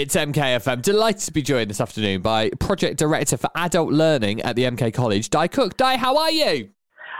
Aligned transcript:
It's 0.00 0.14
MKFM. 0.14 0.80
Delighted 0.80 1.22
to 1.22 1.32
be 1.32 1.42
joined 1.42 1.70
this 1.70 1.80
afternoon 1.80 2.22
by 2.22 2.50
Project 2.60 3.00
Director 3.00 3.36
for 3.36 3.50
Adult 3.56 3.90
Learning 3.92 4.40
at 4.42 4.54
the 4.54 4.62
MK 4.62 4.94
College, 4.94 5.28
Di 5.28 5.48
Cook. 5.48 5.76
Di, 5.76 5.96
how 5.96 6.16
are 6.16 6.30
you? 6.30 6.68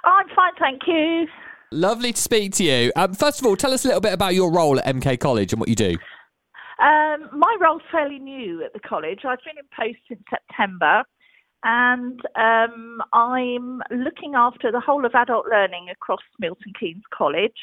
I'm 0.05 0.29
fine, 0.29 0.53
thank 0.61 0.83
you. 0.87 1.27
Lovely 1.73 2.13
to 2.13 2.21
speak 2.23 2.53
to 2.53 2.63
you. 2.63 2.93
Um, 2.95 3.15
first 3.15 3.41
of 3.41 3.47
all, 3.49 3.57
tell 3.57 3.73
us 3.73 3.85
a 3.85 3.89
little 3.89 4.01
bit 4.01 4.13
about 4.13 4.37
your 4.37 4.53
role 4.53 4.79
at 4.79 4.87
MK 4.95 5.19
College 5.19 5.53
and 5.53 5.59
what 5.59 5.69
you 5.69 5.75
do. 5.75 5.97
Um, 6.81 7.29
my 7.33 7.57
role's 7.61 7.83
fairly 7.91 8.21
new 8.21 8.63
at 8.63 8.73
the 8.75 8.81
college. 8.89 9.23
I've 9.25 9.41
been 9.45 9.59
in 9.59 9.65
post 9.77 9.99
since 10.07 10.23
September, 10.31 11.03
and 11.65 12.21
um, 12.37 13.03
I'm 13.13 13.83
looking 13.91 14.35
after 14.37 14.71
the 14.71 14.79
whole 14.79 15.05
of 15.05 15.17
adult 15.17 15.47
learning 15.51 15.89
across 15.91 16.23
Milton 16.39 16.73
Keynes 16.79 17.03
College. 17.13 17.59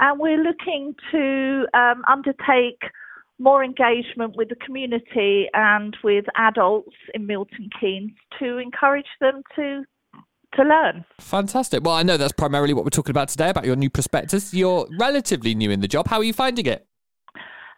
And 0.00 0.18
we're 0.18 0.42
looking 0.42 0.96
to 1.12 1.66
um, 1.72 2.02
undertake 2.08 2.82
more 3.38 3.62
engagement 3.62 4.34
with 4.36 4.48
the 4.48 4.56
community 4.56 5.48
and 5.54 5.96
with 6.02 6.24
adults 6.36 6.96
in 7.14 7.26
Milton 7.26 7.68
Keynes 7.80 8.12
to 8.38 8.58
encourage 8.58 9.06
them 9.20 9.42
to 9.56 9.84
to 10.54 10.62
learn. 10.62 11.04
Fantastic. 11.20 11.84
Well, 11.84 11.94
I 11.94 12.02
know 12.02 12.16
that's 12.16 12.32
primarily 12.32 12.72
what 12.72 12.84
we're 12.84 12.90
talking 12.90 13.10
about 13.10 13.28
today 13.28 13.50
about 13.50 13.66
your 13.66 13.76
new 13.76 13.90
prospectus. 13.90 14.54
You're 14.54 14.86
relatively 14.98 15.54
new 15.54 15.70
in 15.70 15.80
the 15.80 15.88
job. 15.88 16.08
How 16.08 16.18
are 16.18 16.24
you 16.24 16.32
finding 16.32 16.64
it? 16.66 16.86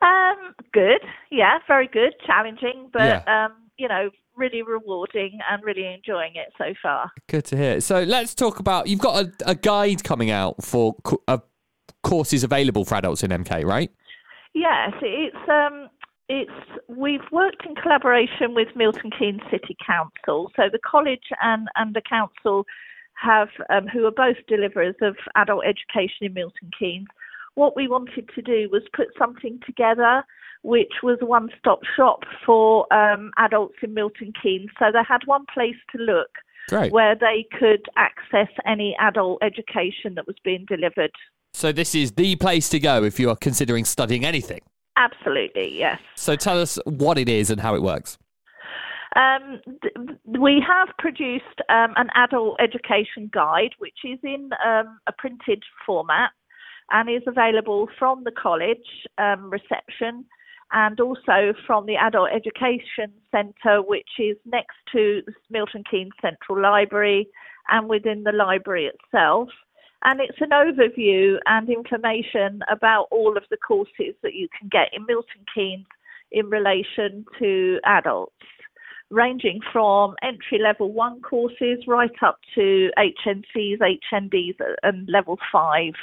Um, 0.01 0.55
good. 0.73 1.01
Yeah, 1.31 1.59
very 1.67 1.89
good. 1.89 2.13
Challenging, 2.25 2.91
but 2.93 3.03
Yeah. 3.27 3.47
um, 3.47 3.53
you 3.79 3.89
know, 3.89 4.11
really 4.37 4.63
rewarding 4.63 5.41
and 5.51 5.63
really 5.65 5.87
enjoying 5.93 6.33
it 6.37 6.53
so 6.57 6.73
far. 6.81 7.11
Good 7.29 7.47
to 7.47 7.57
hear. 7.57 7.81
So 7.81 8.03
let's 8.05 8.35
talk 8.35 8.61
about. 8.61 8.87
You've 8.87 9.01
got 9.01 9.25
a, 9.25 9.33
a 9.51 9.55
guide 9.57 10.05
coming 10.05 10.31
out 10.31 10.63
for 10.63 10.95
co- 11.03 11.23
uh, 11.27 11.39
courses 12.05 12.45
available 12.45 12.85
for 12.85 12.95
adults 12.95 13.25
in 13.25 13.31
MK, 13.31 13.65
right? 13.65 13.91
Yes, 14.59 14.93
it's 15.03 15.49
um, 15.49 15.89
it's 16.29 16.51
we've 16.89 17.31
worked 17.31 17.65
in 17.65 17.77
collaboration 17.77 18.55
with 18.55 18.69
Milton 18.75 19.13
Keynes 19.17 19.43
City 19.53 19.77
Council. 19.87 20.51
So 20.57 20.65
the 20.71 20.81
college 20.85 21.31
and 21.41 21.69
and 21.77 21.95
the 21.95 22.03
council 22.03 22.67
have 23.15 23.51
um, 23.71 23.87
who 23.87 24.05
are 24.05 24.11
both 24.11 24.37
deliverers 24.49 24.97
of 25.01 25.17
adult 25.37 25.63
education 25.65 26.27
in 26.27 26.35
Milton 26.35 26.73
Keynes. 26.77 27.07
What 27.55 27.77
we 27.77 27.87
wanted 27.87 28.31
to 28.35 28.43
do 28.43 28.69
was 28.73 28.83
put 28.97 29.09
something 29.17 29.61
together 29.65 30.25
which 30.63 30.93
was 31.05 31.19
a 31.23 31.25
one-stop 31.25 31.79
shop 31.97 32.25
for 32.45 32.93
um, 32.93 33.31
adults 33.39 33.77
in 33.81 33.95
Milton 33.95 34.33
Keynes. 34.43 34.71
So 34.77 34.87
they 34.93 35.05
had 35.09 35.21
one 35.25 35.45
place 35.55 35.77
to 35.95 36.03
look 36.03 36.31
Great. 36.69 36.93
where 36.93 37.15
they 37.15 37.47
could 37.57 37.87
access 37.97 38.53
any 38.67 38.97
adult 38.99 39.41
education 39.41 40.17
that 40.17 40.27
was 40.27 40.35
being 40.45 40.67
delivered. 40.69 41.13
So 41.53 41.73
this 41.73 41.95
is 41.95 42.13
the 42.13 42.37
place 42.37 42.69
to 42.71 42.79
go 42.79 43.05
if 43.05 43.19
you 43.19 43.31
are 43.31 43.37
considering 43.37 43.85
studying 43.85 44.25
anything. 44.25 44.61
Absolutely, 44.97 45.77
yes. 45.79 46.01
So 46.17 46.37
tell 46.37 46.61
us 46.61 46.79
what 46.85 47.19
it 47.19 47.29
is 47.29 47.51
and 47.51 47.61
how 47.61 47.75
it 47.75 47.83
works. 47.83 48.19
Um, 49.17 49.61
th- 49.83 50.19
we 50.39 50.63
have 50.67 50.89
produced 50.99 51.45
um, 51.69 51.95
an 51.97 52.09
adult 52.15 52.61
education 52.61 53.31
guide, 53.33 53.71
which 53.79 53.99
is 54.05 54.19
in 54.23 54.51
um, 54.65 54.99
a 55.07 55.13
printed 55.17 55.63
format 55.87 56.31
and 56.91 57.09
is 57.09 57.23
available 57.27 57.89
from 57.99 58.25
the 58.25 58.31
college 58.31 59.07
um, 59.19 59.51
reception 59.51 60.25
and 60.73 61.01
also 61.01 61.55
from 61.67 61.87
the 61.87 61.97
Adult 61.97 62.29
Education 62.31 63.13
Centre, 63.31 63.81
which 63.81 64.09
is 64.19 64.37
next 64.45 64.77
to 64.93 65.23
the 65.27 65.33
Milton 65.51 65.83
Keynes 65.91 66.13
Central 66.21 66.61
Library 66.61 67.29
and 67.69 67.89
within 67.89 68.25
the 68.25 68.33
library 68.33 68.87
itself. 68.87 69.49
And 70.05 70.21
it's 70.21 70.39
an 70.41 70.51
overview 70.51 71.37
and 71.47 71.69
information 71.69 72.61
about 72.71 73.07
all 73.11 73.37
of 73.37 73.43
the 73.51 73.57
courses 73.57 74.15
that 74.23 74.35
you 74.35 74.49
can 74.59 74.69
get 74.69 74.89
in 74.93 75.05
Milton 75.07 75.45
Keynes 75.55 75.87
in 76.31 76.49
relation 76.51 77.25
to 77.39 77.79
adults 77.85 78.33
ranging 79.11 79.59
from 79.73 80.15
entry 80.23 80.59
level 80.63 80.93
one 80.93 81.21
courses 81.23 81.79
right 81.87 82.11
up 82.23 82.39
to 82.55 82.91
HNCs, 82.99 83.79
HNDs, 84.13 84.55
and 84.83 85.09
level 85.09 85.39
five. 85.51 85.95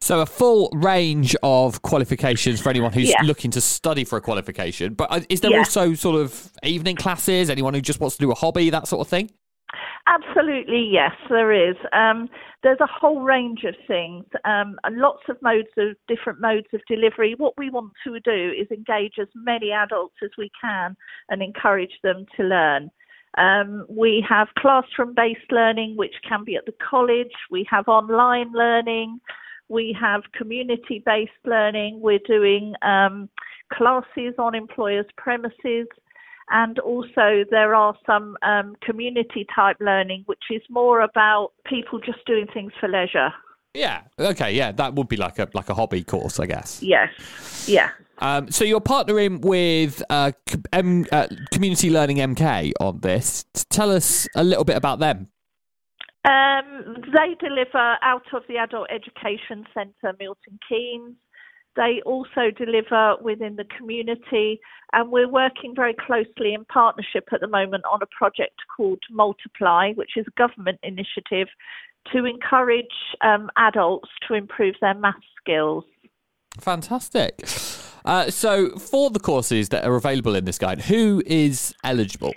So 0.00 0.20
a 0.20 0.26
full 0.26 0.70
range 0.72 1.36
of 1.42 1.82
qualifications 1.82 2.60
for 2.60 2.70
anyone 2.70 2.92
who's 2.92 3.10
Yeah. 3.10 3.22
looking 3.22 3.50
to 3.52 3.60
study 3.60 4.02
for 4.04 4.16
a 4.16 4.20
qualification. 4.20 4.94
But 4.94 5.12
uh, 5.12 5.20
is 5.28 5.42
there 5.42 5.50
Yeah. 5.52 5.58
also 5.58 5.94
sort 5.94 6.20
of 6.20 6.50
evening 6.64 6.96
classes? 6.96 7.50
Anyone 7.50 7.74
who 7.74 7.80
just 7.80 8.00
wants 8.00 8.16
to 8.16 8.24
do 8.24 8.32
a 8.32 8.34
hobby, 8.34 8.70
that 8.70 8.88
sort 8.88 9.02
of 9.06 9.08
thing? 9.08 9.30
Absolutely, 10.06 10.88
yes, 10.90 11.12
there 11.28 11.52
is. 11.52 11.76
Um, 11.92 12.28
there's 12.62 12.80
a 12.80 12.86
whole 12.86 13.20
range 13.20 13.64
of 13.64 13.74
things, 13.86 14.24
um, 14.44 14.78
and 14.84 14.96
lots 14.96 15.22
of 15.28 15.40
modes 15.42 15.68
of 15.78 15.96
different 16.08 16.40
modes 16.40 16.66
of 16.72 16.80
delivery. 16.88 17.34
What 17.36 17.54
we 17.56 17.70
want 17.70 17.92
to 18.04 18.18
do 18.20 18.52
is 18.58 18.66
engage 18.70 19.14
as 19.20 19.28
many 19.34 19.70
adults 19.70 20.16
as 20.22 20.30
we 20.36 20.50
can 20.60 20.96
and 21.28 21.42
encourage 21.42 21.92
them 22.02 22.26
to 22.36 22.42
learn. 22.42 22.90
Um, 23.38 23.86
we 23.88 24.24
have 24.28 24.48
classroom 24.58 25.14
based 25.14 25.50
learning, 25.50 25.96
which 25.96 26.14
can 26.28 26.44
be 26.44 26.56
at 26.56 26.66
the 26.66 26.74
college. 26.90 27.32
We 27.50 27.66
have 27.70 27.86
online 27.86 28.52
learning. 28.52 29.20
We 29.68 29.96
have 30.00 30.22
community 30.36 31.02
based 31.06 31.30
learning. 31.44 32.00
We're 32.00 32.18
doing 32.26 32.74
um, 32.82 33.28
classes 33.72 34.34
on 34.38 34.56
employers' 34.56 35.06
premises. 35.16 35.86
And 36.50 36.78
also, 36.80 37.44
there 37.50 37.74
are 37.74 37.94
some 38.04 38.36
um, 38.42 38.76
community 38.82 39.46
type 39.54 39.76
learning, 39.80 40.24
which 40.26 40.42
is 40.50 40.62
more 40.68 41.00
about 41.00 41.52
people 41.64 42.00
just 42.00 42.24
doing 42.26 42.46
things 42.52 42.72
for 42.80 42.88
leisure. 42.88 43.32
Yeah. 43.74 44.02
Okay. 44.18 44.52
Yeah, 44.52 44.72
that 44.72 44.94
would 44.94 45.08
be 45.08 45.16
like 45.16 45.38
a 45.38 45.48
like 45.54 45.68
a 45.68 45.74
hobby 45.74 46.02
course, 46.02 46.40
I 46.40 46.46
guess. 46.46 46.82
Yes, 46.82 47.10
yeah. 47.68 47.90
Um, 48.18 48.50
so 48.50 48.64
you're 48.64 48.80
partnering 48.80 49.40
with 49.40 50.02
uh, 50.10 50.32
M- 50.72 51.06
uh, 51.10 51.28
Community 51.52 51.88
Learning 51.88 52.18
MK 52.18 52.72
on 52.80 53.00
this. 53.00 53.46
Tell 53.70 53.90
us 53.90 54.28
a 54.34 54.44
little 54.44 54.64
bit 54.64 54.76
about 54.76 54.98
them. 54.98 55.28
Um, 56.24 56.96
they 57.14 57.34
deliver 57.40 57.96
out 58.02 58.26
of 58.34 58.42
the 58.46 58.58
Adult 58.58 58.88
Education 58.90 59.64
Centre, 59.72 60.14
Milton 60.18 60.58
Keynes. 60.68 61.16
They 61.80 62.02
also 62.04 62.50
deliver 62.54 63.16
within 63.22 63.56
the 63.56 63.64
community, 63.64 64.60
and 64.92 65.10
we're 65.10 65.30
working 65.30 65.72
very 65.74 65.94
closely 65.94 66.52
in 66.52 66.66
partnership 66.66 67.28
at 67.32 67.40
the 67.40 67.48
moment 67.48 67.84
on 67.90 68.00
a 68.02 68.06
project 68.06 68.56
called 68.76 68.98
Multiply, 69.10 69.94
which 69.94 70.10
is 70.18 70.26
a 70.28 70.38
government 70.38 70.78
initiative 70.82 71.48
to 72.12 72.26
encourage 72.26 72.84
um, 73.22 73.48
adults 73.56 74.10
to 74.28 74.34
improve 74.34 74.74
their 74.82 74.92
math 74.92 75.14
skills. 75.40 75.84
Fantastic. 76.58 77.40
Uh, 78.04 78.30
so 78.30 78.76
for 78.76 79.08
the 79.08 79.20
courses 79.20 79.70
that 79.70 79.82
are 79.86 79.94
available 79.94 80.34
in 80.34 80.44
this 80.44 80.58
guide, 80.58 80.82
who 80.82 81.22
is 81.24 81.74
eligible? 81.82 82.34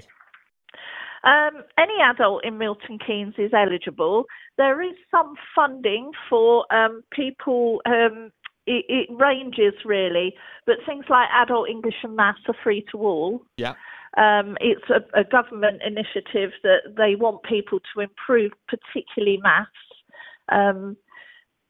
Um, 1.25 1.63
any 1.77 1.95
adult 2.01 2.45
in 2.45 2.57
Milton 2.57 2.97
Keynes 3.05 3.35
is 3.37 3.51
eligible. 3.53 4.23
There 4.57 4.81
is 4.81 4.95
some 5.11 5.33
funding 5.53 6.11
for 6.29 6.65
um, 6.73 7.03
people. 7.11 7.81
Um, 7.85 8.31
it, 8.66 8.85
it 8.88 9.09
ranges 9.12 9.74
really, 9.85 10.34
but 10.66 10.75
things 10.85 11.06
like 11.09 11.28
adult 11.34 11.69
English 11.69 11.96
and 12.03 12.16
maths 12.16 12.40
are 12.47 12.56
free 12.63 12.85
to 12.91 12.97
all. 12.97 13.46
Yeah. 13.57 13.74
Um, 14.16 14.57
it's 14.62 14.90
a, 14.90 15.19
a 15.19 15.24
government 15.24 15.81
initiative 15.85 16.51
that 16.63 16.96
they 16.96 17.16
want 17.16 17.44
people 17.44 17.79
to 17.94 18.02
improve, 18.02 18.52
particularly 18.68 19.40
maths. 19.41 19.72
Um, 20.52 20.97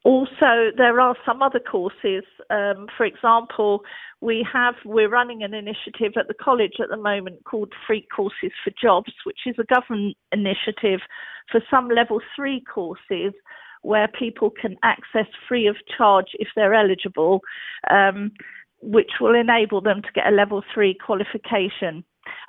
also, 0.04 0.70
there 0.76 1.00
are 1.00 1.16
some 1.24 1.40
other 1.40 1.58
courses. 1.58 2.24
Um, 2.50 2.86
for 2.94 3.06
example, 3.06 3.80
we 4.20 4.46
have 4.52 4.74
we're 4.84 5.08
running 5.08 5.42
an 5.42 5.54
initiative 5.54 6.12
at 6.18 6.28
the 6.28 6.34
college 6.34 6.74
at 6.82 6.90
the 6.90 6.98
moment 6.98 7.44
called 7.44 7.72
Free 7.86 8.06
Courses 8.14 8.52
for 8.62 8.70
Jobs, 8.80 9.14
which 9.24 9.40
is 9.46 9.56
a 9.58 9.74
government 9.74 10.18
initiative 10.30 11.00
for 11.50 11.62
some 11.70 11.88
level 11.88 12.20
three 12.36 12.62
courses 12.62 13.32
where 13.84 14.08
people 14.08 14.50
can 14.50 14.76
access 14.82 15.26
free 15.46 15.66
of 15.66 15.76
charge 15.96 16.28
if 16.34 16.48
they're 16.56 16.74
eligible, 16.74 17.40
um, 17.90 18.32
which 18.80 19.10
will 19.20 19.34
enable 19.34 19.80
them 19.80 20.00
to 20.00 20.08
get 20.14 20.26
a 20.26 20.30
level 20.30 20.62
three 20.72 20.94
qualification. 20.94 22.02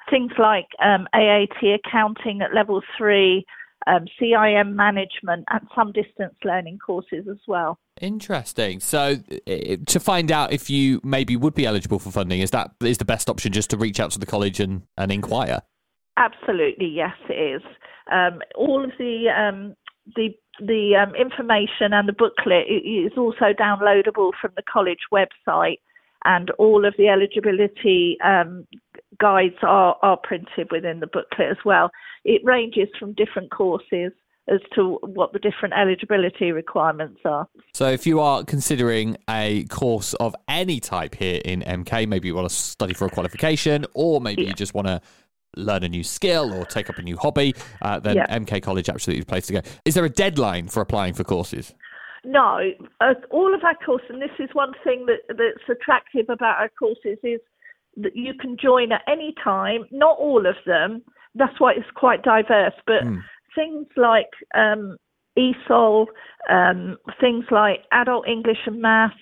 Things 0.09 0.31
like 0.39 0.67
um, 0.83 1.07
AAT 1.13 1.57
accounting 1.85 2.41
at 2.41 2.53
level 2.53 2.81
three, 2.97 3.45
um, 3.85 4.05
CIM 4.19 4.75
management, 4.75 5.43
and 5.49 5.67
some 5.75 5.91
distance 5.91 6.35
learning 6.45 6.79
courses 6.79 7.25
as 7.29 7.39
well. 7.47 7.79
Interesting. 7.99 8.79
So 8.79 9.17
to 9.17 9.99
find 9.99 10.31
out 10.31 10.53
if 10.53 10.69
you 10.69 11.01
maybe 11.03 11.35
would 11.35 11.53
be 11.53 11.65
eligible 11.65 11.99
for 11.99 12.11
funding, 12.11 12.39
is 12.39 12.51
that 12.51 12.71
is 12.81 12.97
the 12.97 13.05
best 13.05 13.29
option 13.29 13.51
just 13.51 13.69
to 13.71 13.77
reach 13.77 13.99
out 13.99 14.11
to 14.11 14.19
the 14.19 14.25
college 14.25 14.61
and, 14.61 14.83
and 14.97 15.11
inquire? 15.11 15.61
Absolutely, 16.15 16.87
yes, 16.87 17.15
it 17.29 17.33
is. 17.33 17.61
Um, 18.09 18.39
all 18.55 18.83
of 18.83 18.91
the 18.97 19.27
um, 19.29 19.75
the 20.15 20.29
the 20.59 20.95
um, 20.95 21.13
information 21.15 21.91
and 21.91 22.07
the 22.07 22.13
booklet 22.13 22.67
is 22.67 23.11
also 23.17 23.53
downloadable 23.59 24.31
from 24.39 24.51
the 24.55 24.63
college 24.71 24.99
website, 25.11 25.79
and 26.23 26.49
all 26.51 26.85
of 26.85 26.93
the 26.97 27.09
eligibility 27.09 28.17
um, 28.23 28.65
guides 29.19 29.55
are, 29.63 29.97
are 30.01 30.17
printed 30.17 30.69
within 30.71 31.01
the 31.01 31.07
booklet 31.07 31.49
as 31.49 31.57
well. 31.65 31.91
It 32.23 32.41
ranges 32.45 32.87
from 32.97 33.13
different 33.13 33.51
courses 33.51 34.11
as 34.47 34.59
to 34.75 34.99
what 35.01 35.33
the 35.33 35.39
different 35.39 35.73
eligibility 35.73 36.51
requirements 36.51 37.19
are. 37.25 37.47
So, 37.73 37.87
if 37.87 38.05
you 38.05 38.19
are 38.19 38.43
considering 38.43 39.17
a 39.29 39.65
course 39.65 40.13
of 40.15 40.35
any 40.47 40.79
type 40.79 41.15
here 41.15 41.41
in 41.43 41.61
MK, 41.61 42.07
maybe 42.07 42.27
you 42.27 42.35
want 42.35 42.49
to 42.49 42.55
study 42.55 42.93
for 42.93 43.05
a 43.05 43.09
qualification, 43.09 43.85
or 43.93 44.21
maybe 44.21 44.43
yeah. 44.43 44.49
you 44.49 44.53
just 44.53 44.73
want 44.73 44.87
to 44.87 45.01
learn 45.55 45.83
a 45.83 45.89
new 45.89 46.03
skill 46.03 46.53
or 46.53 46.65
take 46.65 46.89
up 46.89 46.97
a 46.97 47.01
new 47.01 47.17
hobby, 47.17 47.53
uh, 47.81 47.99
then 47.99 48.17
yeah. 48.17 48.37
MK 48.37 48.61
College 48.61 48.89
absolutely 48.89 49.21
the 49.21 49.25
place 49.25 49.47
to 49.47 49.53
go. 49.53 49.61
Is 49.85 49.93
there 49.93 50.05
a 50.05 50.09
deadline 50.09 50.67
for 50.67 50.81
applying 50.81 51.13
for 51.13 51.23
courses? 51.23 51.73
No, 52.23 52.59
uh, 53.01 53.13
all 53.29 53.53
of 53.53 53.63
our 53.63 53.75
courses, 53.85 54.07
and 54.09 54.21
this 54.21 54.31
is 54.39 54.49
one 54.53 54.73
thing 54.83 55.05
that, 55.05 55.19
that's 55.29 55.69
attractive 55.69 56.25
about 56.29 56.57
our 56.57 56.69
courses, 56.69 57.19
is 57.23 57.39
that 57.97 58.15
you 58.15 58.33
can 58.33 58.57
join 58.57 58.91
at 58.91 59.01
any 59.07 59.33
time. 59.43 59.85
Not 59.91 60.17
all 60.17 60.45
of 60.45 60.55
them. 60.65 61.03
That's 61.35 61.59
why 61.59 61.73
it's 61.73 61.85
quite 61.93 62.23
diverse. 62.23 62.73
But 62.87 63.03
mm. 63.03 63.21
things 63.53 63.85
like 63.95 64.29
um, 64.55 64.97
ESOL, 65.37 66.07
um, 66.49 66.97
things 67.21 67.45
like 67.51 67.81
adult 67.91 68.27
English 68.27 68.59
and 68.65 68.81
maths, 68.81 69.15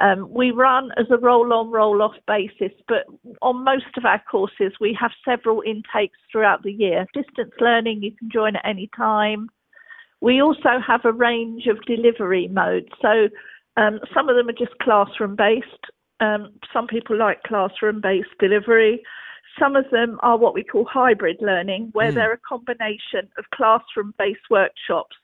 um, 0.00 0.28
we 0.30 0.50
run 0.50 0.90
as 0.96 1.06
a 1.10 1.18
roll 1.18 1.52
on, 1.52 1.70
roll 1.70 2.00
off 2.00 2.14
basis, 2.26 2.72
but 2.88 3.04
on 3.42 3.62
most 3.62 3.96
of 3.96 4.04
our 4.04 4.22
courses, 4.30 4.72
we 4.80 4.96
have 4.98 5.10
several 5.24 5.62
intakes 5.66 6.18
throughout 6.30 6.62
the 6.62 6.72
year. 6.72 7.06
Distance 7.12 7.52
learning, 7.60 8.02
you 8.02 8.12
can 8.16 8.30
join 8.32 8.56
at 8.56 8.66
any 8.66 8.88
time. 8.96 9.48
We 10.20 10.40
also 10.40 10.80
have 10.86 11.04
a 11.04 11.12
range 11.12 11.66
of 11.66 11.84
delivery 11.84 12.48
modes. 12.48 12.88
So 13.02 13.28
um, 13.76 14.00
some 14.14 14.28
of 14.28 14.36
them 14.36 14.48
are 14.48 14.52
just 14.52 14.78
classroom 14.80 15.36
based. 15.36 15.66
Um, 16.20 16.52
some 16.72 16.86
people 16.86 17.18
like 17.18 17.42
classroom 17.42 18.00
based 18.00 18.30
delivery. 18.38 19.02
Some 19.60 19.76
of 19.76 19.84
them 19.90 20.18
are 20.22 20.38
what 20.38 20.54
we 20.54 20.64
call 20.64 20.86
hybrid 20.86 21.36
learning, 21.40 21.90
where 21.92 22.12
mm. 22.12 22.14
they're 22.14 22.32
a 22.32 22.38
combination 22.38 23.28
of 23.36 23.44
classroom 23.54 24.14
based 24.16 24.48
workshops 24.48 25.16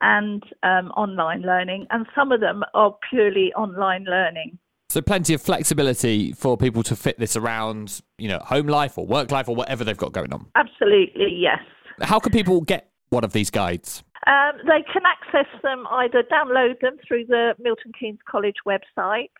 and 0.00 0.42
um, 0.62 0.90
online 0.96 1.42
learning, 1.42 1.86
and 1.90 2.06
some 2.14 2.32
of 2.32 2.40
them 2.40 2.62
are 2.74 2.94
purely 3.10 3.52
online 3.54 4.04
learning. 4.04 4.58
So 4.88 5.02
plenty 5.02 5.34
of 5.34 5.42
flexibility 5.42 6.32
for 6.32 6.56
people 6.56 6.82
to 6.84 6.94
fit 6.94 7.18
this 7.18 7.36
around, 7.36 8.00
you 8.18 8.28
know, 8.28 8.38
home 8.38 8.66
life 8.66 8.96
or 8.96 9.06
work 9.06 9.30
life 9.30 9.48
or 9.48 9.56
whatever 9.56 9.84
they've 9.84 9.96
got 9.96 10.12
going 10.12 10.32
on. 10.32 10.46
Absolutely, 10.54 11.34
yes. 11.36 11.58
How 12.02 12.20
can 12.20 12.30
people 12.30 12.60
get 12.60 12.90
one 13.10 13.24
of 13.24 13.32
these 13.32 13.50
guides? 13.50 14.04
Um, 14.26 14.52
they 14.66 14.84
can 14.92 15.02
access 15.04 15.46
them 15.62 15.86
either 15.90 16.22
download 16.22 16.80
them 16.80 16.96
through 17.06 17.26
the 17.26 17.54
Milton 17.58 17.92
Keynes 17.98 18.18
College 18.28 18.56
website 18.66 19.30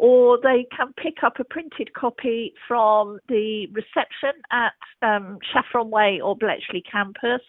or 0.00 0.38
they 0.42 0.66
can 0.74 0.94
pick 0.94 1.22
up 1.22 1.34
a 1.38 1.44
printed 1.44 1.92
copy 1.92 2.54
from 2.66 3.18
the 3.28 3.66
reception 3.72 4.40
at 4.50 4.72
um, 5.02 5.38
Chaffron 5.52 5.90
Way 5.90 6.20
or 6.24 6.34
Bletchley 6.34 6.82
campus 6.90 7.42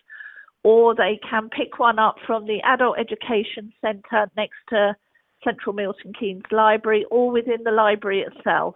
or 0.63 0.95
they 0.95 1.19
can 1.27 1.49
pick 1.49 1.79
one 1.79 1.99
up 1.99 2.15
from 2.25 2.45
the 2.45 2.59
Adult 2.63 2.97
Education 2.99 3.73
Centre 3.81 4.29
next 4.35 4.57
to 4.69 4.95
Central 5.43 5.73
Milton 5.73 6.13
Keynes 6.17 6.43
Library 6.51 7.05
or 7.09 7.31
within 7.31 7.63
the 7.63 7.71
library 7.71 8.21
itself. 8.21 8.75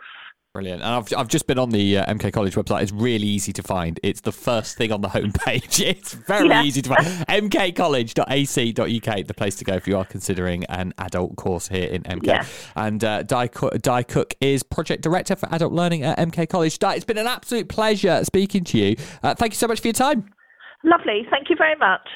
Brilliant. 0.55 0.81
And 0.83 0.89
I've, 0.89 1.13
I've 1.17 1.27
just 1.27 1.47
been 1.47 1.59
on 1.59 1.69
the 1.69 1.97
uh, 1.97 2.13
MK 2.13 2.31
College 2.31 2.55
website. 2.55 2.83
It's 2.83 2.93
really 2.93 3.27
easy 3.27 3.51
to 3.51 3.61
find. 3.61 3.99
It's 4.01 4.21
the 4.21 4.31
first 4.31 4.77
thing 4.77 4.93
on 4.93 5.01
the 5.01 5.09
homepage. 5.15 5.85
It's 5.85 6.13
very 6.13 6.47
yeah. 6.47 6.63
easy 6.63 6.81
to 6.83 6.95
find. 6.95 7.05
mkcollege.ac.uk, 7.51 9.27
the 9.27 9.33
place 9.33 9.55
to 9.57 9.65
go 9.65 9.73
if 9.73 9.85
you 9.85 9.97
are 9.97 10.05
considering 10.05 10.63
an 10.65 10.93
adult 10.97 11.35
course 11.35 11.67
here 11.67 11.89
in 11.89 12.03
MK. 12.03 12.25
Yeah. 12.25 12.45
And 12.77 13.03
uh, 13.03 13.23
Di, 13.23 13.49
Di 13.81 14.03
Cook 14.03 14.33
is 14.39 14.63
Project 14.63 15.03
Director 15.03 15.35
for 15.35 15.53
Adult 15.53 15.73
Learning 15.73 16.03
at 16.03 16.17
MK 16.19 16.47
College. 16.47 16.79
Di, 16.79 16.95
it's 16.95 17.03
been 17.03 17.17
an 17.17 17.27
absolute 17.27 17.67
pleasure 17.67 18.23
speaking 18.23 18.63
to 18.63 18.77
you. 18.77 18.95
Uh, 19.23 19.35
thank 19.35 19.51
you 19.51 19.57
so 19.57 19.67
much 19.67 19.81
for 19.81 19.87
your 19.87 19.93
time. 19.93 20.34
Lovely. 20.85 21.25
Thank 21.31 21.49
you 21.49 21.55
very 21.57 21.75
much. 21.75 22.07